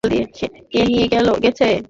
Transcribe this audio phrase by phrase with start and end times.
[0.71, 1.05] কে নিয়ে
[1.43, 1.67] গেছে?